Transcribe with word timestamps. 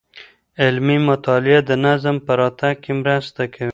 علمي 0.63 0.97
مطالعه 1.09 1.61
د 1.69 1.71
نظم 1.85 2.15
په 2.25 2.31
راتګ 2.39 2.75
کي 2.83 2.91
مرسته 3.01 3.43
کوي. 3.53 3.69